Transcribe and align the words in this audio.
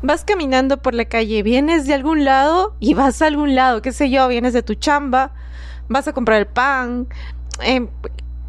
Vas 0.00 0.24
caminando 0.24 0.76
por 0.76 0.94
la 0.94 1.06
calle, 1.06 1.42
vienes 1.42 1.86
de 1.86 1.94
algún 1.94 2.24
lado 2.24 2.76
y 2.78 2.94
vas 2.94 3.20
a 3.20 3.26
algún 3.26 3.56
lado, 3.56 3.82
qué 3.82 3.90
sé 3.90 4.10
yo, 4.10 4.28
vienes 4.28 4.52
de 4.52 4.62
tu 4.62 4.74
chamba, 4.74 5.32
vas 5.88 6.06
a 6.06 6.12
comprar 6.12 6.38
el 6.38 6.46
pan. 6.46 7.08
Eh, 7.64 7.88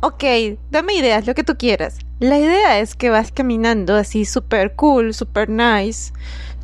ok, 0.02 0.24
dame 0.70 0.94
ideas, 0.94 1.26
lo 1.26 1.34
que 1.34 1.44
tú 1.44 1.58
quieras. 1.58 1.98
La 2.20 2.38
idea 2.38 2.80
es 2.80 2.94
que 2.94 3.10
vas 3.10 3.32
caminando 3.32 3.96
así 3.96 4.26
súper 4.26 4.76
cool, 4.76 5.16
súper 5.16 5.50
nice, 5.50 6.14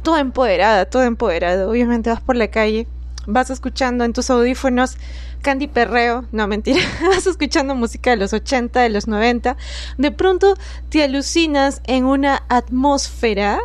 toda 0.03 0.19
empoderada, 0.19 0.85
toda 0.85 1.07
empoderada. 1.07 1.67
Obviamente 1.67 2.11
vas 2.11 2.21
por 2.21 2.35
la 2.35 2.49
calle, 2.49 2.87
vas 3.25 3.49
escuchando 3.49 4.03
en 4.03 4.13
tus 4.13 4.29
audífonos 4.29 4.97
Candy 5.41 5.67
Perreo, 5.67 6.25
no 6.31 6.47
mentira, 6.47 6.81
vas 7.01 7.25
escuchando 7.25 7.73
música 7.73 8.11
de 8.11 8.17
los 8.17 8.33
80, 8.33 8.81
de 8.81 8.89
los 8.89 9.07
90. 9.07 9.57
De 9.97 10.11
pronto 10.11 10.53
te 10.89 11.03
alucinas 11.03 11.81
en 11.85 12.05
una 12.05 12.43
atmósfera 12.49 13.59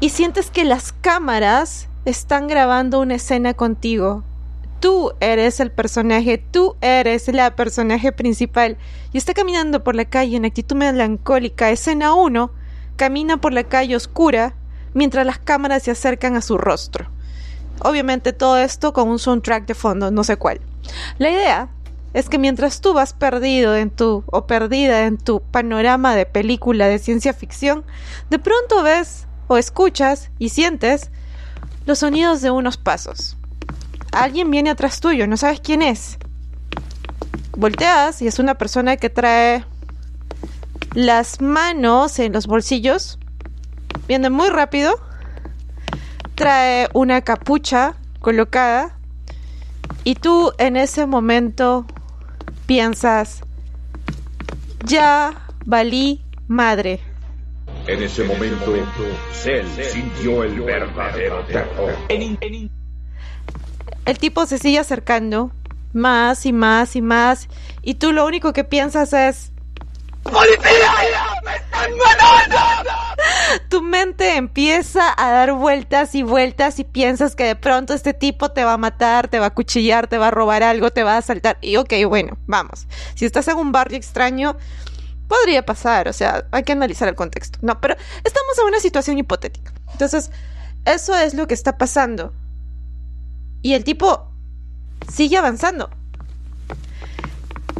y 0.00 0.10
sientes 0.10 0.50
que 0.50 0.64
las 0.64 0.92
cámaras 0.92 1.88
están 2.04 2.46
grabando 2.48 3.00
una 3.00 3.14
escena 3.14 3.54
contigo. 3.54 4.24
Tú 4.80 5.12
eres 5.20 5.60
el 5.60 5.70
personaje, 5.70 6.38
tú 6.38 6.76
eres 6.80 7.28
la 7.28 7.56
personaje 7.56 8.12
principal. 8.12 8.76
Y 9.12 9.18
está 9.18 9.32
caminando 9.32 9.82
por 9.82 9.94
la 9.94 10.04
calle 10.04 10.36
en 10.36 10.44
actitud 10.44 10.76
melancólica. 10.76 11.70
Escena 11.70 12.14
1. 12.14 12.50
Camina 12.96 13.38
por 13.38 13.52
la 13.52 13.64
calle 13.64 13.96
oscura 13.96 14.54
mientras 14.92 15.24
las 15.24 15.38
cámaras 15.38 15.84
se 15.84 15.90
acercan 15.90 16.36
a 16.36 16.42
su 16.42 16.58
rostro. 16.58 17.10
Obviamente 17.80 18.32
todo 18.32 18.58
esto 18.58 18.92
con 18.92 19.08
un 19.08 19.18
soundtrack 19.18 19.66
de 19.66 19.74
fondo, 19.74 20.10
no 20.10 20.22
sé 20.22 20.36
cuál. 20.36 20.60
La 21.18 21.30
idea 21.30 21.68
es 22.12 22.28
que 22.28 22.38
mientras 22.38 22.80
tú 22.80 22.92
vas 22.92 23.12
perdido 23.12 23.74
en 23.74 23.90
tu 23.90 24.22
o 24.26 24.46
perdida 24.46 25.06
en 25.06 25.18
tu 25.18 25.40
panorama 25.40 26.14
de 26.14 26.26
película 26.26 26.86
de 26.86 27.00
ciencia 27.00 27.32
ficción, 27.32 27.84
de 28.30 28.38
pronto 28.38 28.82
ves 28.82 29.26
o 29.46 29.56
escuchas 29.56 30.30
y 30.38 30.50
sientes 30.50 31.10
los 31.86 31.98
sonidos 31.98 32.40
de 32.40 32.50
unos 32.50 32.76
pasos. 32.76 33.36
Alguien 34.12 34.50
viene 34.50 34.70
atrás 34.70 35.00
tuyo, 35.00 35.26
no 35.26 35.36
sabes 35.36 35.60
quién 35.60 35.82
es. 35.82 36.18
Volteas 37.56 38.22
y 38.22 38.26
es 38.26 38.38
una 38.38 38.54
persona 38.54 38.96
que 38.96 39.10
trae 39.10 39.64
las 40.94 41.40
manos 41.40 42.18
en 42.18 42.32
los 42.32 42.46
bolsillos, 42.46 43.18
viene 44.06 44.30
muy 44.30 44.48
rápido, 44.48 44.94
trae 46.34 46.88
una 46.94 47.22
capucha 47.22 47.96
colocada 48.20 48.96
y 50.04 50.14
tú 50.14 50.52
en 50.58 50.76
ese 50.76 51.06
momento 51.06 51.86
piensas, 52.66 53.42
ya 54.84 55.46
valí 55.64 56.24
madre. 56.46 57.00
En 57.86 58.02
ese 58.02 58.24
momento, 58.24 58.74
Cell 59.32 59.66
sintió 59.92 60.42
el 60.42 60.60
verdadero 60.60 61.44
terror. 61.44 61.94
El 62.08 64.18
tipo 64.18 64.46
se 64.46 64.58
sigue 64.58 64.78
acercando 64.78 65.52
más 65.92 66.46
y 66.46 66.52
más 66.52 66.96
y 66.96 67.02
más 67.02 67.48
y 67.82 67.94
tú 67.94 68.12
lo 68.12 68.26
único 68.26 68.52
que 68.52 68.64
piensas 68.64 69.12
es 69.12 69.52
¡Policía! 70.24 70.90
¡Me 71.44 71.56
están 71.56 71.90
matando! 71.98 72.56
Tu 73.68 73.82
mente 73.82 74.36
empieza 74.36 75.14
a 75.16 75.30
dar 75.30 75.52
vueltas 75.52 76.14
y 76.14 76.22
vueltas 76.22 76.78
y 76.78 76.84
piensas 76.84 77.36
que 77.36 77.44
de 77.44 77.56
pronto 77.56 77.92
este 77.92 78.14
tipo 78.14 78.50
te 78.50 78.64
va 78.64 78.72
a 78.72 78.78
matar, 78.78 79.28
te 79.28 79.38
va 79.38 79.46
a 79.46 79.54
cuchillar, 79.54 80.06
te 80.06 80.16
va 80.16 80.28
a 80.28 80.30
robar 80.30 80.62
algo, 80.62 80.90
te 80.90 81.02
va 81.02 81.14
a 81.14 81.18
asaltar. 81.18 81.58
Y 81.60 81.76
ok, 81.76 81.92
bueno, 82.08 82.38
vamos. 82.46 82.86
Si 83.14 83.26
estás 83.26 83.48
en 83.48 83.58
un 83.58 83.70
barrio 83.70 83.98
extraño, 83.98 84.56
podría 85.38 85.64
pasar, 85.64 86.08
o 86.08 86.12
sea, 86.12 86.46
hay 86.52 86.62
que 86.62 86.72
analizar 86.72 87.08
el 87.08 87.14
contexto. 87.14 87.58
No, 87.62 87.80
pero 87.80 87.96
estamos 88.22 88.58
en 88.58 88.66
una 88.66 88.80
situación 88.80 89.18
hipotética. 89.18 89.72
Entonces, 89.92 90.30
eso 90.84 91.16
es 91.16 91.34
lo 91.34 91.46
que 91.46 91.54
está 91.54 91.78
pasando. 91.78 92.32
Y 93.62 93.74
el 93.74 93.84
tipo 93.84 94.30
sigue 95.10 95.36
avanzando. 95.36 95.90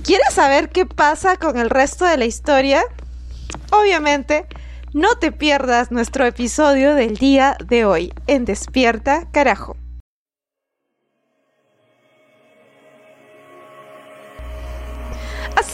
¿Quieres 0.03 0.35
saber 0.35 0.71
qué 0.71 0.87
pasa 0.87 1.37
con 1.37 1.59
el 1.59 1.71
resto 1.71 2.05
de 2.05 2.17
la 2.17 2.25
historia? 2.25 2.83
Obviamente, 3.71 4.47
no 4.93 5.17
te 5.17 5.33
pierdas 5.33 5.91
nuestro 5.91 6.27
episodio 6.27 6.95
del 6.95 7.17
día 7.17 7.57
de 7.65 7.85
hoy 7.85 8.13
en 8.27 8.45
Despierta 8.45 9.27
Carajo. 9.33 9.77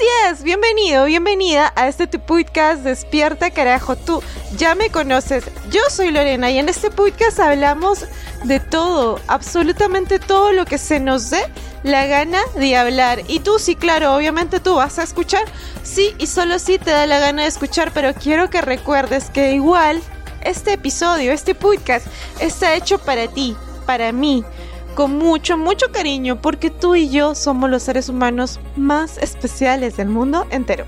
Así 0.01 0.09
es, 0.31 0.43
bienvenido, 0.43 1.05
bienvenida 1.05 1.75
a 1.77 1.87
este 1.87 2.07
tu 2.07 2.21
podcast 2.21 2.83
Despierta 2.83 3.51
Carajo. 3.51 3.97
Tú 3.97 4.23
ya 4.57 4.75
me 4.75 4.89
conoces, 4.89 5.45
yo 5.71 5.83
soy 5.91 6.11
Lorena 6.11 6.51
y 6.51 6.59
en 6.59 6.71
este 6.71 6.91
podcast 6.91 7.39
hablamos 7.39 8.07
de 8.45 8.61
todo, 8.61 9.21
absolutamente 9.27 10.19
todo 10.19 10.55
lo 10.55 10.65
que 10.65 10.79
se 10.79 11.01
nos 11.01 11.29
dé 11.29 11.43
la 11.83 12.07
gana 12.07 12.41
de 12.55 12.79
hablar. 12.79 13.21
Y 13.29 13.41
tú 13.41 13.59
sí, 13.59 13.77
claro, 13.77 14.15
obviamente 14.15 14.59
tú 14.59 14.77
vas 14.77 14.99
a 14.99 15.03
escuchar, 15.03 15.45
sí 15.83 16.15
y 16.17 16.29
solo 16.29 16.59
sí 16.59 16.79
te 16.79 16.93
da 16.93 17.07
la 17.07 17.19
gana 17.19 17.43
de 17.43 17.49
escuchar, 17.49 17.93
pero 17.93 18.15
quiero 18.15 18.49
que 18.49 18.63
recuerdes 18.63 19.29
que 19.29 19.53
igual 19.53 20.01
este 20.41 20.73
episodio, 20.73 21.31
este 21.31 21.55
podcast 21.55 22.07
está 22.41 22.75
hecho 22.75 22.97
para 22.97 23.29
ti, 23.29 23.55
para 23.85 24.13
mí 24.13 24.47
con 24.95 25.17
mucho, 25.17 25.57
mucho 25.57 25.93
cariño, 25.93 26.41
porque 26.41 26.71
tú 26.71 26.95
y 26.95 27.09
yo 27.09 27.35
somos 27.35 27.71
los 27.71 27.83
seres 27.83 28.09
humanos 28.09 28.61
más 28.77 29.19
especiales 29.19 29.97
del 29.97 30.09
mundo 30.09 30.47
entero. 30.51 30.85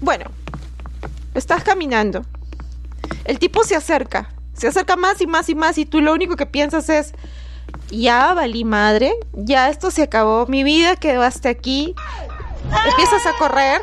Bueno, 0.00 0.26
estás 1.34 1.64
caminando. 1.64 2.24
El 3.24 3.38
tipo 3.38 3.64
se 3.64 3.74
acerca, 3.74 4.34
se 4.52 4.68
acerca 4.68 4.96
más 4.96 5.20
y 5.22 5.26
más 5.26 5.48
y 5.48 5.54
más 5.54 5.78
y 5.78 5.86
tú 5.86 6.02
lo 6.02 6.12
único 6.12 6.36
que 6.36 6.44
piensas 6.44 6.90
es, 6.90 7.14
ya 7.90 8.34
valí 8.34 8.64
madre, 8.64 9.14
ya 9.32 9.70
esto 9.70 9.90
se 9.90 10.02
acabó, 10.02 10.46
mi 10.46 10.62
vida 10.62 10.96
quedó 10.96 11.22
hasta 11.22 11.48
aquí, 11.48 11.94
empiezas 12.88 13.26
a 13.26 13.36
correr, 13.38 13.80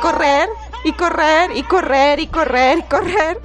correr 0.00 0.48
y 0.84 0.92
correr 0.92 1.56
y 1.56 1.62
correr 1.62 2.20
y 2.20 2.26
correr 2.26 2.78
y 2.78 2.82
correr. 2.82 3.40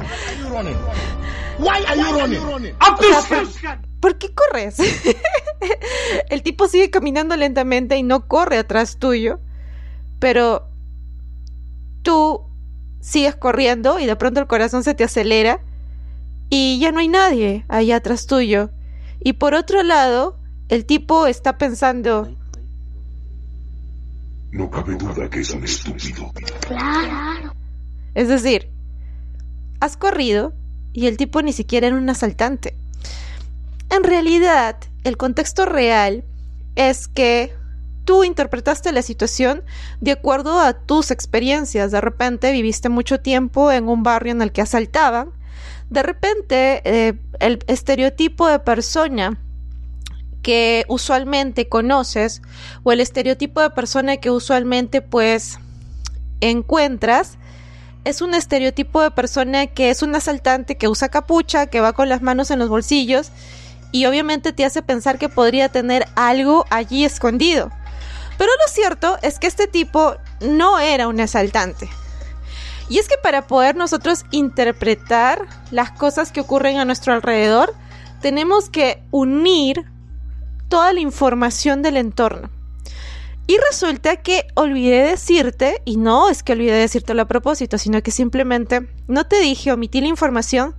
Why 1.60 1.86
are 1.88 1.98
you 1.98 2.40
running? 2.50 2.76
¿Por 4.00 4.18
qué 4.18 4.34
corres? 4.34 4.78
El 6.30 6.44
tipo 6.44 6.68
sigue 6.68 6.90
caminando 6.90 7.36
lentamente 7.38 7.96
y 7.96 8.04
no 8.04 8.28
corre 8.28 8.58
atrás 8.58 8.98
tuyo, 9.00 9.40
pero 10.20 10.68
tú 12.02 12.42
sigues 13.00 13.36
corriendo 13.36 14.00
y 14.00 14.06
de 14.06 14.16
pronto 14.16 14.40
el 14.40 14.48
corazón 14.48 14.84
se 14.84 14.94
te 14.94 15.04
acelera 15.04 15.62
y 16.50 16.80
ya 16.80 16.92
no 16.92 17.00
hay 17.00 17.08
nadie 17.08 17.66
allá 17.70 17.98
atrás 17.98 18.28
tuyo. 18.28 18.72
Y 19.20 19.34
por 19.34 19.54
otro 19.54 19.84
lado, 19.84 20.38
el 20.70 20.86
tipo 20.86 21.28
está 21.28 21.58
pensando, 21.58 22.36
No 24.54 24.70
cabe 24.70 24.94
duda 24.96 25.28
que 25.32 25.40
es 25.40 25.50
un 25.50 25.64
estúpido. 25.64 26.32
Es 28.14 28.28
decir, 28.28 28.70
has 29.80 29.98
corrido 29.98 30.54
y 30.94 31.08
el 31.08 31.18
tipo 31.18 31.42
ni 31.42 31.54
siquiera 31.54 31.88
era 31.88 31.96
un 31.96 32.08
asaltante. 32.08 32.76
En 33.90 34.04
realidad, 34.04 34.78
el 35.04 35.18
contexto 35.18 35.66
real 35.66 36.24
es 36.76 37.08
que 37.08 37.52
tú 38.06 38.24
interpretaste 38.24 38.92
la 38.92 39.02
situación 39.02 39.64
de 40.02 40.12
acuerdo 40.12 40.60
a 40.60 40.74
tus 40.74 41.10
experiencias. 41.10 41.90
De 41.90 42.00
repente 42.00 42.52
viviste 42.52 42.90
mucho 42.90 43.20
tiempo 43.20 43.72
en 43.72 43.90
un 43.90 44.04
barrio 44.04 44.34
en 44.34 44.44
el 44.44 44.52
que 44.52 44.62
asaltaban. 44.62 45.32
De 45.90 46.04
repente, 46.04 46.84
eh, 46.86 47.14
el 47.40 47.64
estereotipo 47.66 48.48
de 48.48 48.60
persona 48.60 49.40
que 50.44 50.86
usualmente 50.88 51.68
conoces 51.68 52.44
o 52.84 52.92
el 52.92 53.00
estereotipo 53.00 53.62
de 53.62 53.72
persona 53.72 54.18
que 54.18 54.30
usualmente 54.30 55.02
pues 55.02 55.58
encuentras 56.42 57.38
es 58.04 58.22
un 58.22 58.34
estereotipo 58.34 59.02
de 59.02 59.12
persona 59.12 59.68
que 59.68 59.90
es 59.90 60.04
un 60.04 60.14
asaltante 60.14 60.78
que 60.78 60.90
usa 60.90 61.10
capucha, 61.10 61.68
que 61.68 61.80
va 61.80 61.94
con 61.94 62.10
las 62.10 62.22
manos 62.22 62.52
en 62.52 62.60
los 62.60 62.70
bolsillos 62.70 63.32
y 63.94 64.06
obviamente 64.06 64.52
te 64.52 64.66
hace 64.66 64.82
pensar 64.82 65.18
que 65.18 65.30
podría 65.30 65.70
tener 65.70 66.06
algo 66.16 66.66
allí 66.70 67.06
escondido. 67.06 67.72
Pero 68.38 68.52
lo 68.52 68.72
cierto 68.72 69.18
es 69.22 69.40
que 69.40 69.48
este 69.48 69.68
tipo 69.68 70.18
no 70.42 70.80
era 70.80 71.08
un 71.08 71.22
asaltante. 71.22 71.90
Y 72.90 72.98
es 73.00 73.08
que 73.08 73.16
para 73.22 73.48
poder 73.48 73.76
nosotros 73.76 74.26
interpretar 74.32 75.48
las 75.72 75.92
cosas 75.92 76.32
que 76.32 76.42
ocurren 76.42 76.78
a 76.78 76.86
nuestro 76.86 77.14
alrededor, 77.14 77.74
tenemos 78.22 78.70
que 78.70 79.02
unir 79.12 79.86
toda 80.74 80.92
la 80.92 81.02
información 81.02 81.84
del 81.84 81.98
entorno. 81.98 82.50
Y 83.46 83.58
resulta 83.70 84.16
que 84.16 84.48
olvidé 84.56 85.04
decirte, 85.04 85.84
y 85.86 85.98
no 85.98 86.30
es 86.30 86.42
que 86.42 86.54
olvidé 86.54 86.74
decírtelo 86.74 87.22
a 87.22 87.28
propósito, 87.28 87.78
sino 87.78 88.02
que 88.02 88.10
simplemente 88.10 88.90
no 89.08 89.28
te 89.28 89.40
dije, 89.40 89.72
omití 89.72 90.02
la 90.02 90.08
información 90.08 90.74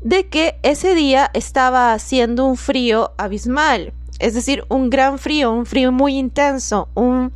de 0.00 0.26
que 0.26 0.58
ese 0.64 0.96
día 0.96 1.30
estaba 1.32 1.92
haciendo 1.92 2.44
un 2.44 2.56
frío 2.56 3.12
abismal, 3.16 3.92
es 4.18 4.34
decir, 4.34 4.64
un 4.68 4.90
gran 4.90 5.20
frío, 5.20 5.52
un 5.52 5.64
frío 5.64 5.92
muy 5.92 6.18
intenso, 6.18 6.88
un... 6.94 7.32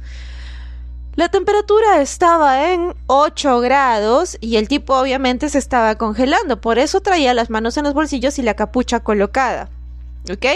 La 1.15 1.29
temperatura 1.29 2.03
estaba 2.03 2.73
en 2.73 2.93
8 3.07 3.61
grados 3.61 4.37
y 4.41 4.57
el 4.57 4.67
tipo 4.67 4.97
obviamente 4.97 5.49
se 5.49 5.59
estaba 5.59 5.95
congelando, 5.95 6.61
por 6.61 6.81
eso 6.81 7.01
traía 7.03 7.35
las 7.35 7.51
manos 7.51 7.77
en 7.77 7.85
los 7.85 7.95
bolsillos 7.95 8.41
y 8.41 8.43
la 8.43 8.55
capucha 8.55 8.99
colocada. 8.99 9.71
¿Ok? 10.31 10.47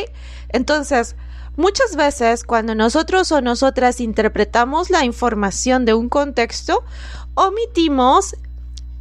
Entonces, 0.48 1.16
muchas 1.56 1.96
veces 1.96 2.44
cuando 2.44 2.74
nosotros 2.74 3.32
o 3.32 3.40
nosotras 3.40 4.00
interpretamos 4.00 4.90
la 4.90 5.04
información 5.04 5.84
de 5.84 5.94
un 5.94 6.08
contexto, 6.08 6.84
omitimos 7.34 8.36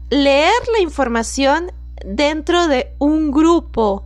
leer 0.09 0.51
la 0.73 0.81
información 0.81 1.71
dentro 2.05 2.67
de 2.67 2.93
un 2.99 3.31
grupo 3.31 4.05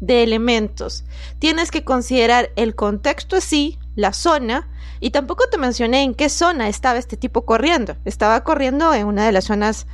de 0.00 0.22
elementos. 0.22 1.04
Tienes 1.38 1.70
que 1.70 1.84
considerar 1.84 2.50
el 2.56 2.74
contexto 2.74 3.36
así, 3.36 3.78
la 3.96 4.12
zona, 4.12 4.68
y 5.00 5.10
tampoco 5.10 5.44
te 5.50 5.58
mencioné 5.58 6.02
en 6.02 6.14
qué 6.14 6.28
zona 6.28 6.68
estaba 6.68 6.98
este 6.98 7.16
tipo 7.16 7.44
corriendo. 7.44 7.96
Estaba 8.04 8.42
corriendo 8.42 8.92
en 8.94 9.06
una 9.06 9.26
de 9.26 9.32
las 9.32 9.44
zonas 9.44 9.86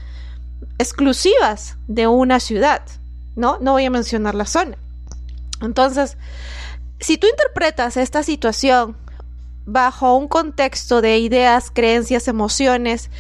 exclusivas 0.79 1.77
de 1.89 2.07
una 2.07 2.41
ciudad, 2.41 2.83
¿no? 3.37 3.59
No 3.61 3.73
voy 3.73 3.85
a 3.87 3.91
mencionar 3.91 4.35
la 4.35 4.47
zona. 4.47 4.77
Entonces, 5.61 6.17
si 7.01 7.19
tú 7.19 7.27
interpretas 7.27 7.97
esta 7.97 8.23
situación 8.23 8.97
bajo 9.67 10.17
un 10.17 10.29
contexto 10.29 11.01
de 11.01 11.19
ideas, 11.19 11.71
creencias, 11.71 12.29
emociones, 12.29 13.11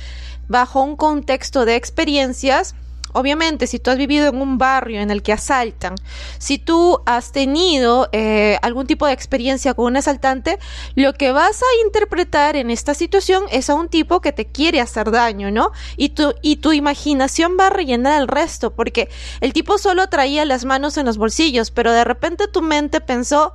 bajo 0.48 0.82
un 0.82 0.96
contexto 0.96 1.64
de 1.64 1.76
experiencias, 1.76 2.74
Obviamente, 3.12 3.66
si 3.66 3.78
tú 3.78 3.90
has 3.90 3.96
vivido 3.96 4.28
en 4.28 4.40
un 4.40 4.58
barrio 4.58 5.00
en 5.00 5.10
el 5.10 5.22
que 5.22 5.32
asaltan, 5.32 5.94
si 6.38 6.58
tú 6.58 7.00
has 7.06 7.32
tenido 7.32 8.08
eh, 8.12 8.58
algún 8.62 8.86
tipo 8.86 9.06
de 9.06 9.12
experiencia 9.12 9.74
con 9.74 9.86
un 9.86 9.96
asaltante, 9.96 10.58
lo 10.94 11.14
que 11.14 11.32
vas 11.32 11.62
a 11.62 11.84
interpretar 11.84 12.56
en 12.56 12.70
esta 12.70 12.94
situación 12.94 13.44
es 13.50 13.70
a 13.70 13.74
un 13.74 13.88
tipo 13.88 14.20
que 14.20 14.32
te 14.32 14.46
quiere 14.46 14.80
hacer 14.80 15.10
daño, 15.10 15.50
¿no? 15.50 15.72
Y 15.96 16.10
tu, 16.10 16.34
y 16.42 16.56
tu 16.56 16.72
imaginación 16.72 17.56
va 17.58 17.66
a 17.68 17.70
rellenar 17.70 18.20
el 18.20 18.28
resto, 18.28 18.70
porque 18.70 19.08
el 19.40 19.52
tipo 19.52 19.78
solo 19.78 20.08
traía 20.08 20.44
las 20.44 20.64
manos 20.64 20.96
en 20.96 21.06
los 21.06 21.18
bolsillos, 21.18 21.70
pero 21.70 21.92
de 21.92 22.04
repente 22.04 22.48
tu 22.48 22.62
mente 22.62 23.00
pensó, 23.00 23.54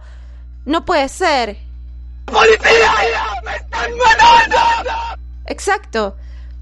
no 0.66 0.86
puede 0.86 1.08
ser. 1.10 1.58
¡Policía! 2.26 2.92
¡Me 3.44 3.56
están 3.56 3.92
matando! 3.98 4.58
Exacto. 5.46 6.16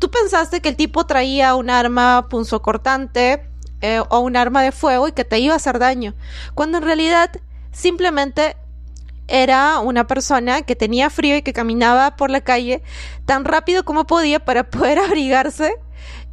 Tú 0.03 0.11
pensaste 0.11 0.59
que 0.59 0.67
el 0.67 0.75
tipo 0.75 1.05
traía 1.05 1.55
un 1.55 1.69
arma 1.69 2.27
punzocortante 2.27 3.47
eh, 3.79 4.01
o 4.09 4.19
un 4.19 4.35
arma 4.35 4.61
de 4.61 4.73
fuego 4.73 5.07
y 5.07 5.13
que 5.13 5.23
te 5.23 5.39
iba 5.39 5.53
a 5.53 5.55
hacer 5.55 5.79
daño, 5.79 6.13
cuando 6.55 6.79
en 6.79 6.83
realidad 6.83 7.31
simplemente 7.71 8.57
era 9.29 9.79
una 9.79 10.05
persona 10.05 10.63
que 10.63 10.75
tenía 10.75 11.09
frío 11.09 11.37
y 11.37 11.41
que 11.41 11.53
caminaba 11.53 12.17
por 12.17 12.31
la 12.31 12.41
calle 12.41 12.83
tan 13.25 13.45
rápido 13.45 13.85
como 13.85 14.05
podía 14.05 14.43
para 14.43 14.69
poder 14.69 14.99
abrigarse 14.99 15.73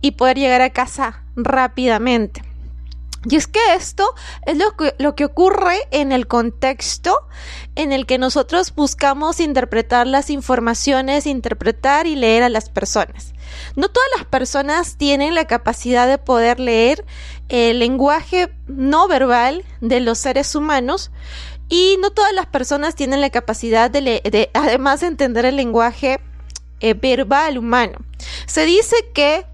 y 0.00 0.11
poder 0.11 0.37
llegar 0.37 0.62
a 0.62 0.70
casa 0.70 1.23
rápidamente. 1.37 2.43
Y 3.25 3.37
es 3.37 3.46
que 3.46 3.61
esto 3.76 4.14
es 4.46 4.56
lo 4.56 4.76
que, 4.76 4.96
lo 4.99 5.14
que, 5.14 5.26
ocurre 5.26 5.76
en 5.93 6.11
el 6.11 6.26
contexto 6.26 7.16
en 7.76 7.93
el 7.93 8.06
que 8.06 8.19
nosotros 8.19 8.75
buscamos 8.75 9.38
interpretar 9.38 10.08
las 10.08 10.28
informaciones, 10.28 11.26
interpretar 11.26 12.08
y 12.08 12.16
leer 12.16 12.43
a 12.43 12.49
las 12.49 12.69
personas. 12.69 13.34
No 13.76 13.88
todas 13.88 14.08
las 14.17 14.26
personas 14.26 14.97
tienen 14.97 15.35
la 15.35 15.47
capacidad 15.47 16.06
de 16.06 16.19
poder 16.19 16.61
leer 16.61 17.05
el 17.49 17.79
lenguaje 17.79 18.52
no 18.67 19.08
verbal 19.08 19.64
de 19.81 20.00
los 20.00 20.19
seres 20.19 20.55
humanos 20.55 21.11
y 21.69 21.97
no 22.00 22.11
todas 22.11 22.32
las 22.32 22.47
personas 22.47 22.94
tienen 22.94 23.20
la 23.20 23.31
capacidad 23.31 23.91
de, 23.91 24.00
de 24.00 24.50
además 24.55 25.02
entender 25.02 25.44
el 25.44 25.56
lenguaje 25.56 26.20
eh, 26.81 26.94
verbal 26.94 27.58
humano. 27.58 27.99
Se 28.47 28.64
dice 28.67 28.97
que 29.14 29.47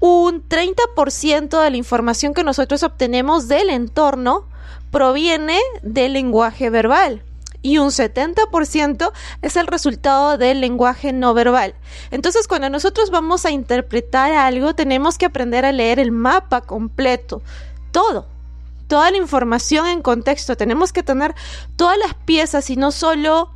un 0.00 0.48
30% 0.48 1.62
de 1.62 1.70
la 1.70 1.76
información 1.76 2.34
que 2.34 2.42
nosotros 2.42 2.82
obtenemos 2.82 3.46
del 3.46 3.70
entorno 3.70 4.48
proviene 4.90 5.58
del 5.82 6.14
lenguaje 6.14 6.70
verbal 6.70 7.22
y 7.62 7.78
un 7.78 7.88
70% 7.88 9.12
es 9.40 9.56
el 9.56 9.66
resultado 9.68 10.36
del 10.36 10.60
lenguaje 10.60 11.12
no 11.12 11.32
verbal. 11.32 11.74
Entonces, 12.10 12.48
cuando 12.48 12.68
nosotros 12.68 13.10
vamos 13.10 13.46
a 13.46 13.50
interpretar 13.50 14.32
algo, 14.32 14.74
tenemos 14.74 15.16
que 15.16 15.26
aprender 15.26 15.64
a 15.64 15.72
leer 15.72 15.98
el 15.98 16.10
mapa 16.10 16.60
completo, 16.60 17.42
todo, 17.92 18.26
toda 18.88 19.10
la 19.10 19.16
información 19.16 19.86
en 19.86 20.02
contexto. 20.02 20.56
Tenemos 20.56 20.92
que 20.92 21.02
tener 21.02 21.34
todas 21.76 21.96
las 21.98 22.14
piezas 22.14 22.68
y 22.68 22.76
no 22.76 22.90
solo 22.90 23.50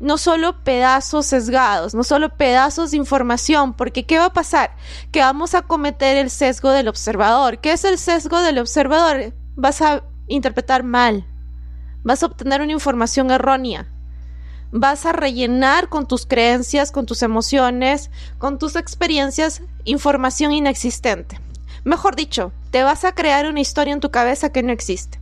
no 0.00 0.18
solo 0.18 0.62
pedazos 0.64 1.26
sesgados, 1.26 1.94
no 1.94 2.02
solo 2.02 2.36
pedazos 2.36 2.90
de 2.90 2.96
información, 2.96 3.74
porque 3.74 4.04
¿qué 4.04 4.18
va 4.18 4.26
a 4.26 4.32
pasar? 4.32 4.76
Que 5.12 5.20
vamos 5.20 5.54
a 5.54 5.62
cometer 5.62 6.16
el 6.16 6.30
sesgo 6.30 6.70
del 6.70 6.88
observador. 6.88 7.58
¿Qué 7.58 7.72
es 7.72 7.84
el 7.84 7.98
sesgo 7.98 8.40
del 8.40 8.58
observador? 8.58 9.32
Vas 9.54 9.80
a 9.80 10.02
interpretar 10.26 10.82
mal, 10.82 11.26
vas 12.04 12.22
a 12.22 12.26
obtener 12.26 12.60
una 12.60 12.72
información 12.72 13.30
errónea. 13.30 13.88
Vas 14.70 15.06
a 15.06 15.12
rellenar 15.12 15.88
con 15.88 16.06
tus 16.06 16.26
creencias, 16.26 16.92
con 16.92 17.06
tus 17.06 17.22
emociones, 17.22 18.10
con 18.38 18.58
tus 18.58 18.76
experiencias, 18.76 19.62
información 19.84 20.52
inexistente. 20.52 21.40
Mejor 21.84 22.16
dicho, 22.16 22.52
te 22.70 22.82
vas 22.82 23.04
a 23.04 23.14
crear 23.14 23.46
una 23.46 23.60
historia 23.60 23.92
en 23.92 24.00
tu 24.00 24.10
cabeza 24.10 24.52
que 24.52 24.62
no 24.62 24.72
existe. 24.72 25.18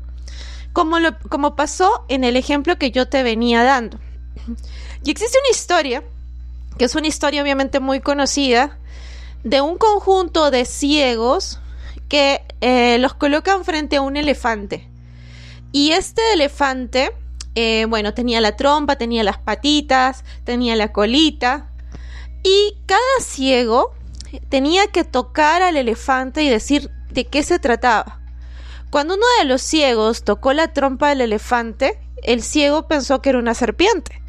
Como, 0.73 0.99
lo, 0.99 1.19
como 1.29 1.55
pasó 1.55 2.05
en 2.09 2.25
el 2.25 2.37
ejemplo 2.37 2.79
que 2.79 2.91
yo 2.91 3.09
te 3.09 3.23
venía 3.23 3.63
dando. 3.63 3.99
Y 5.05 5.11
existe 5.11 5.39
una 5.39 5.51
historia, 5.51 6.03
que 6.79 6.85
es 6.85 6.95
una 6.95 7.09
historia 7.09 7.43
obviamente 7.43 7.81
muy 7.81 8.01
conocida, 8.01 8.79
de 9.45 9.61
un 9.61 9.77
conjunto 9.77 10.51
de 10.51 10.65
ciegos 10.65 11.61
que 12.09 12.43
eh, 12.61 12.99
los 12.99 13.15
colocan 13.15 13.65
frente 13.65 13.97
a 13.97 14.03
un 14.03 14.17
elefante. 14.17 14.92
Y 15.73 15.93
este 15.93 16.21
elefante, 16.35 17.13
eh, 17.55 17.87
bueno, 17.89 18.15
tenía 18.15 18.41
la 18.41 18.57
trompa, 18.57 18.97
tenía 18.97 19.25
las 19.25 19.39
patitas, 19.39 20.25
tenía 20.45 20.77
la 20.77 20.93
colita. 20.93 21.71
Y 22.43 22.77
cada 22.87 23.01
ciego 23.21 23.95
tenía 24.49 24.87
que 24.89 25.05
tocar 25.05 25.63
al 25.63 25.77
elefante 25.77 26.43
y 26.43 26.49
decir 26.49 26.91
de 27.11 27.27
qué 27.27 27.43
se 27.43 27.59
trataba. 27.59 28.21
Cuando 28.91 29.15
uno 29.15 29.27
de 29.39 29.47
los 29.47 29.63
ciegos 29.63 30.25
tocó 30.25 30.53
la 30.53 30.73
trompa 30.73 31.09
del 31.09 31.23
elefante, 31.23 31.99
el 32.23 32.43
ciego 32.43 32.87
pensó 32.89 33.23
que 33.23 33.31
era 33.31 33.39
una 33.39 33.55
serpiente. 33.55 34.22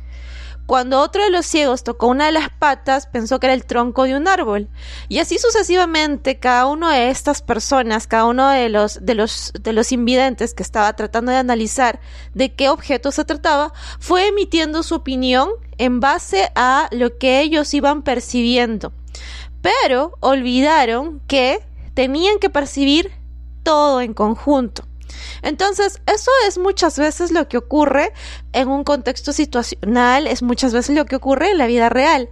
Cuando 0.65 1.01
otro 1.01 1.23
de 1.23 1.29
los 1.29 1.45
ciegos 1.45 1.83
tocó 1.83 2.07
una 2.07 2.27
de 2.27 2.31
las 2.31 2.49
patas, 2.49 3.07
pensó 3.07 3.39
que 3.39 3.47
era 3.47 3.53
el 3.53 3.65
tronco 3.65 4.03
de 4.05 4.15
un 4.15 4.27
árbol. 4.29 4.69
Y 5.09 5.19
así 5.19 5.37
sucesivamente, 5.37 6.39
cada 6.39 6.67
una 6.67 6.93
de 6.93 7.09
estas 7.09 7.41
personas, 7.41 8.07
cada 8.07 8.25
uno 8.25 8.47
de 8.49 8.69
los, 8.69 9.05
de 9.05 9.15
los, 9.15 9.51
de 9.61 9.73
los 9.73 9.91
invidentes 9.91 10.53
que 10.53 10.63
estaba 10.63 10.95
tratando 10.95 11.31
de 11.31 11.37
analizar 11.37 11.99
de 12.33 12.53
qué 12.53 12.69
objeto 12.69 13.11
se 13.11 13.25
trataba, 13.25 13.73
fue 13.99 14.27
emitiendo 14.27 14.83
su 14.83 14.95
opinión 14.95 15.49
en 15.77 15.99
base 15.99 16.49
a 16.55 16.87
lo 16.91 17.17
que 17.17 17.41
ellos 17.41 17.73
iban 17.73 18.01
percibiendo. 18.01 18.93
Pero 19.61 20.17
olvidaron 20.21 21.21
que 21.27 21.59
tenían 21.93 22.39
que 22.39 22.49
percibir 22.49 23.11
todo 23.63 24.01
en 24.01 24.13
conjunto. 24.13 24.85
Entonces, 25.41 26.01
eso 26.05 26.31
es 26.47 26.57
muchas 26.57 26.97
veces 26.97 27.31
lo 27.31 27.47
que 27.47 27.57
ocurre 27.57 28.13
en 28.51 28.67
un 28.67 28.83
contexto 28.83 29.33
situacional, 29.33 30.27
es 30.27 30.41
muchas 30.41 30.73
veces 30.73 30.95
lo 30.95 31.05
que 31.05 31.15
ocurre 31.15 31.51
en 31.51 31.57
la 31.57 31.67
vida 31.67 31.89
real. 31.89 32.29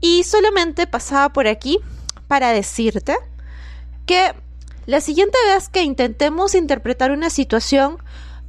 Y 0.00 0.24
solamente 0.24 0.86
pasaba 0.86 1.32
por 1.32 1.46
aquí 1.46 1.78
para 2.28 2.52
decirte 2.52 3.16
que 4.06 4.34
la 4.86 5.00
siguiente 5.00 5.38
vez 5.46 5.68
que 5.68 5.82
intentemos 5.82 6.54
interpretar 6.54 7.12
una 7.12 7.30
situación 7.30 7.98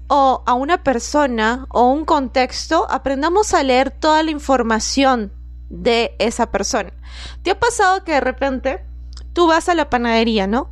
o 0.08 0.44
a 0.46 0.54
una 0.54 0.84
persona 0.84 1.68
o 1.70 1.88
un 1.88 2.06
contexto, 2.06 2.88
aprendamos 2.90 3.54
a 3.54 3.63
leer 3.63 3.92
toda 3.92 4.24
la 4.24 4.32
información 4.32 5.32
de 5.70 6.16
esa 6.20 6.52
persona. 6.52 6.92
¿Te 7.42 7.52
ha 7.52 7.60
pasado 7.60 8.04
que 8.04 8.13
de 8.13 8.22
repente 8.22 8.86
tú 9.34 9.48
vas 9.48 9.70
a 9.70 9.75
la 9.75 9.90
panadería, 9.90 10.48
¿no? 10.48 10.70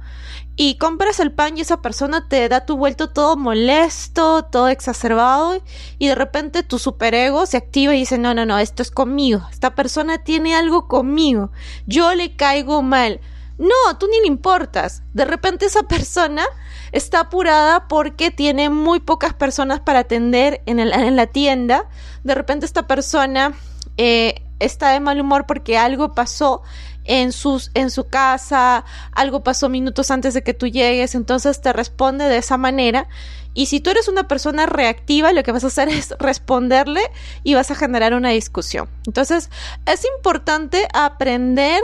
Y 0.63 0.75
compras 0.75 1.20
el 1.20 1.32
pan 1.32 1.58
y 1.58 1.62
esa 1.62 1.82
persona 1.82 2.27
te 2.27 2.48
da 2.48 2.68
tu 2.68 2.77
vuelto 2.77 3.10
todo 3.10 3.36
molesto, 3.36 4.44
todo 4.44 4.68
exacerbado 4.68 5.60
y 5.98 6.08
de 6.08 6.13
repente 6.13 6.62
tu 6.62 6.77
superego 6.77 7.48
se 7.48 7.58
activa 7.58 7.96
y 7.96 8.01
dice, 8.01 8.20
no, 8.20 8.36
no, 8.36 8.46
no, 8.46 8.60
esto 8.60 8.84
es 8.84 8.91
conmigo, 8.91 9.41
esta 9.50 9.74
persona 9.74 10.20
tiene 10.20 10.53
algo 10.53 10.88
conmigo, 10.88 11.50
yo 11.88 12.13
le 12.13 12.36
caigo 12.36 12.84
mal. 12.84 13.22
No, 13.58 13.98
tú 14.00 14.08
ni 14.08 14.20
le 14.22 14.27
importas. 14.27 15.01
De 15.13 15.25
repente 15.25 15.65
esa 15.65 15.84
persona 15.84 16.44
está 16.91 17.22
apurada 17.22 17.88
porque 17.88 18.30
tiene 18.30 18.70
muy 18.70 19.00
pocas 19.00 19.34
personas 19.34 19.80
para 19.80 20.00
atender 20.00 20.62
en, 20.68 20.80
en 20.80 21.15
la 21.15 21.25
tienda. 21.25 21.89
De 22.24 22.36
repente 22.36 22.68
esta 22.68 22.86
persona 22.86 23.53
eh, 23.98 24.44
está 24.60 24.91
de 24.91 25.00
mal 25.00 25.20
humor 25.20 25.46
porque 25.48 25.77
algo 25.77 26.13
pasó 26.13 26.62
en, 27.05 27.31
sus, 27.31 27.72
en 27.74 27.89
su 27.89 28.08
casa, 28.08 28.86
algo 29.12 29.43
pasó 29.43 29.70
minutos 29.70 30.12
antes 30.12 30.34
de 30.34 30.43
que 30.43 30.53
tú 30.53 30.67
llegues, 30.67 31.15
entonces 31.15 31.62
te 31.62 31.74
responde 31.74 32.25
de 32.25 32.38
esa 32.38 32.58
manera. 32.58 33.08
Y 33.53 33.65
si 33.65 33.79
tú 33.79 33.89
eres 33.89 34.08
una 34.08 34.27
persona 34.27 34.65
reactiva, 34.65 35.34
lo 35.34 35.43
que 35.43 35.51
vas 35.51 35.63
a 35.63 35.67
hacer 35.67 35.89
es 35.89 36.13
responderle 36.20 37.01
y 37.43 37.53
vas 37.53 37.70
a 37.72 37.75
generar 37.75 38.13
una 38.13 38.29
discusión. 38.29 38.88
Entonces, 39.05 39.50
es 39.86 40.05
importante 40.17 40.88
aprender 40.93 41.81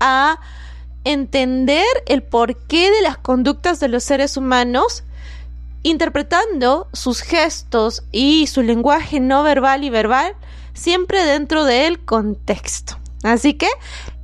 a 0.00 0.38
entender 1.04 1.86
el 2.06 2.22
porqué 2.22 2.90
de 2.90 3.00
las 3.00 3.16
conductas 3.16 3.80
de 3.80 3.88
los 3.88 4.04
seres 4.04 4.36
humanos 4.36 5.04
interpretando 5.82 6.88
sus 6.92 7.20
gestos 7.20 8.02
y 8.10 8.48
su 8.48 8.62
lenguaje 8.62 9.20
no 9.20 9.44
verbal 9.44 9.84
y 9.84 9.90
verbal 9.90 10.34
siempre 10.74 11.24
dentro 11.24 11.64
del 11.64 12.04
contexto. 12.04 12.98
Así 13.22 13.54
que 13.54 13.68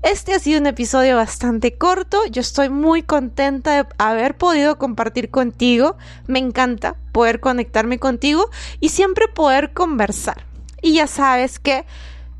este 0.02 0.35
ha 0.35 0.38
sido 0.38 0.61
un 0.61 0.66
episodio 0.66 1.16
bastante 1.16 1.75
corto. 1.75 2.25
Yo 2.26 2.40
estoy 2.40 2.68
muy 2.68 3.02
contenta 3.02 3.76
de 3.76 3.88
haber 3.99 4.37
podido 4.37 4.76
compartir 4.76 5.30
contigo. 5.30 5.97
Me 6.26 6.40
encanta 6.40 6.97
poder 7.12 7.40
conectarme 7.40 7.99
contigo 7.99 8.50
y 8.80 8.88
siempre 8.88 9.28
poder 9.28 9.73
conversar. 9.73 10.44
Y 10.82 10.94
ya 10.94 11.06
sabes 11.06 11.59
que 11.61 11.87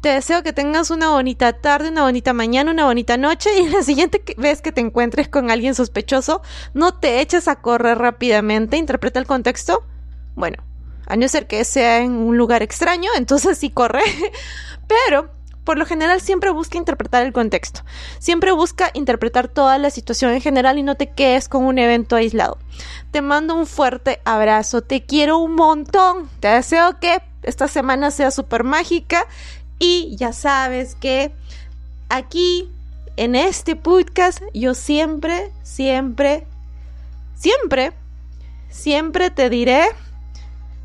te 0.01 0.09
deseo 0.09 0.43
que 0.43 0.53
tengas 0.53 0.91
una 0.91 1.11
bonita 1.11 1.53
tarde, 1.53 1.91
una 1.91 2.03
bonita 2.03 2.33
mañana, 2.33 2.73
una 2.73 2.87
bonita 2.87 3.17
noche 3.17 3.51
y 3.61 3.69
la 3.69 3.83
siguiente 3.83 4.21
vez 4.37 4.61
que 4.61 4.73
te 4.73 4.81
encuentres 4.81 5.29
con 5.29 5.51
alguien 5.53 5.77
sospechoso, 5.77 6.43
no 6.75 6.95
te 6.95 7.21
eches 7.21 7.47
a 7.47 7.61
correr 7.61 7.99
rápidamente, 7.99 8.77
interpreta 8.77 9.21
el 9.21 9.27
contexto. 9.27 9.85
Bueno, 10.35 10.65
a 11.07 11.15
no 11.15 11.29
ser 11.29 11.47
que 11.47 11.65
sea 11.65 11.99
en 11.99 12.13
un 12.13 12.37
lugar 12.37 12.65
extraño, 12.65 13.11
entonces 13.17 13.59
sí 13.59 13.71
corre, 13.71 14.03
pero 14.89 15.31
por 15.65 15.79
lo 15.79 15.87
general 15.87 16.21
siempre 16.21 16.51
busca 16.51 16.79
interpretar 16.79 17.25
el 17.25 17.33
contexto. 17.33 17.83
Siempre 18.19 18.53
busca 18.53 18.91
interpretar 18.95 19.49
toda 19.49 19.79
la 19.79 19.91
situación 19.91 20.33
en 20.33 20.41
general 20.41 20.79
y 20.79 20.83
no 20.83 20.97
te 20.97 21.11
quedes 21.11 21.49
con 21.49 21.65
un 21.65 21.79
evento 21.79 22.17
aislado. 22.17 22.59
Te 23.11 23.23
mando 23.23 23.55
un 23.55 23.67
fuerte 23.67 24.21
abrazo, 24.25 24.83
te 24.83 25.05
quiero 25.05 25.39
un 25.39 25.55
montón, 25.55 26.29
te 26.41 26.49
deseo 26.49 26.99
que 26.99 27.23
esta 27.43 27.69
semana 27.69 28.11
sea 28.11 28.31
súper 28.31 28.65
mágica 28.65 29.27
y 29.79 30.15
ya 30.17 30.33
sabes 30.33 30.95
que 30.95 31.33
aquí, 32.09 32.71
en 33.17 33.35
este 33.35 33.77
podcast, 33.77 34.43
yo 34.55 34.75
siempre, 34.75 35.53
siempre, 35.63 36.47
siempre, 37.35 37.93
siempre 38.69 39.31
te 39.31 39.51
diré, 39.51 39.85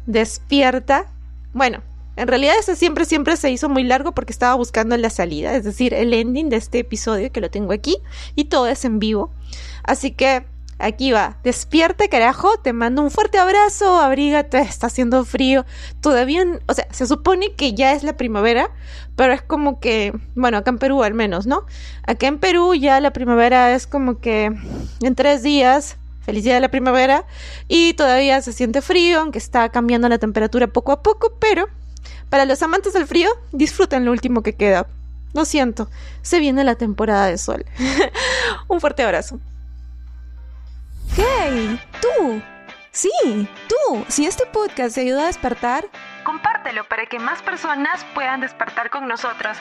despierta. 0.05 1.05
Bueno, 1.53 1.81
en 2.17 2.27
realidad 2.27 2.55
ese 2.59 2.75
siempre, 2.75 3.05
siempre 3.05 3.37
se 3.37 3.49
hizo 3.51 3.69
muy 3.69 3.83
largo 3.83 4.13
porque 4.13 4.33
estaba 4.33 4.55
buscando 4.55 4.97
la 4.97 5.09
salida, 5.09 5.55
es 5.55 5.63
decir, 5.63 5.93
el 5.93 6.13
ending 6.13 6.49
de 6.49 6.57
este 6.57 6.79
episodio 6.79 7.31
que 7.31 7.41
lo 7.41 7.49
tengo 7.49 7.71
aquí 7.71 7.97
y 8.35 8.45
todo 8.45 8.67
es 8.67 8.83
en 8.85 8.99
vivo. 8.99 9.31
Así 9.83 10.11
que 10.11 10.43
Aquí 10.79 11.11
va. 11.11 11.37
Despierta, 11.43 12.07
carajo. 12.07 12.57
Te 12.57 12.71
mando 12.71 13.01
un 13.01 13.09
fuerte 13.09 13.39
abrazo. 13.39 13.99
Abrígate. 13.99 14.59
Está 14.59 14.87
haciendo 14.87 15.25
frío. 15.25 15.65
Todavía, 16.01 16.45
o 16.67 16.73
sea, 16.73 16.87
se 16.91 17.07
supone 17.07 17.53
que 17.55 17.73
ya 17.73 17.93
es 17.93 18.03
la 18.03 18.15
primavera, 18.15 18.69
pero 19.15 19.33
es 19.33 19.41
como 19.41 19.79
que, 19.79 20.13
bueno, 20.35 20.57
acá 20.57 20.69
en 20.69 20.77
Perú 20.77 21.01
al 21.01 21.15
menos, 21.15 21.47
¿no? 21.47 21.65
Acá 22.03 22.27
en 22.27 22.37
Perú 22.37 22.75
ya 22.75 22.99
la 22.99 23.11
primavera 23.11 23.73
es 23.73 23.87
como 23.87 24.19
que 24.19 24.51
en 25.01 25.15
tres 25.15 25.41
días. 25.41 25.97
Felicidad 26.21 26.55
de 26.55 26.61
la 26.61 26.69
primavera. 26.69 27.25
Y 27.67 27.93
todavía 27.93 28.41
se 28.41 28.53
siente 28.53 28.81
frío, 28.81 29.21
aunque 29.21 29.39
está 29.39 29.69
cambiando 29.69 30.09
la 30.09 30.19
temperatura 30.19 30.67
poco 30.67 30.91
a 30.91 31.01
poco, 31.01 31.37
pero 31.39 31.67
para 32.29 32.45
los 32.45 32.61
amantes 32.61 32.93
del 32.93 33.07
frío, 33.07 33.29
disfruten 33.51 34.05
lo 34.05 34.11
último 34.11 34.43
que 34.43 34.53
queda. 34.53 34.87
Lo 35.33 35.45
siento, 35.45 35.89
se 36.21 36.39
viene 36.39 36.63
la 36.63 36.75
temporada 36.75 37.27
de 37.27 37.37
sol. 37.37 37.65
un 38.67 38.81
fuerte 38.81 39.03
abrazo. 39.03 39.39
¡Hey! 41.15 41.79
¡Tú! 42.01 42.41
Sí, 42.91 43.47
tú. 43.69 44.05
Si 44.07 44.25
este 44.25 44.47
podcast 44.47 44.95
te 44.95 45.01
ayuda 45.01 45.23
a 45.23 45.27
despertar, 45.27 45.85
compártelo 46.23 46.83
para 46.89 47.05
que 47.05 47.19
más 47.19 47.43
personas 47.43 48.03
puedan 48.15 48.41
despertar 48.41 48.89
con 48.89 49.07
nosotros. 49.07 49.55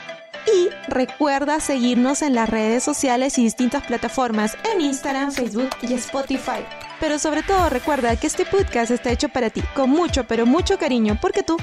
Y 0.51 0.69
recuerda 0.87 1.59
seguirnos 1.59 2.23
en 2.23 2.33
las 2.33 2.49
redes 2.49 2.83
sociales 2.83 3.37
y 3.37 3.43
distintas 3.43 3.83
plataformas 3.83 4.57
en 4.73 4.81
Instagram, 4.81 5.31
Facebook 5.31 5.69
y 5.83 5.93
Spotify. 5.93 6.65
Pero 6.99 7.19
sobre 7.19 7.43
todo 7.43 7.69
recuerda 7.69 8.15
que 8.15 8.25
este 8.25 8.43
podcast 8.43 8.89
está 8.89 9.11
hecho 9.11 9.29
para 9.29 9.51
ti, 9.51 9.61
con 9.75 9.91
mucho, 9.91 10.23
pero 10.23 10.47
mucho 10.47 10.79
cariño, 10.79 11.19
porque 11.21 11.43
tú 11.43 11.57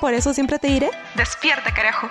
Por 0.00 0.14
eso 0.14 0.34
siempre 0.34 0.58
te 0.58 0.68
diré, 0.68 0.90
despierta 1.14 1.72
carajo. 1.72 2.08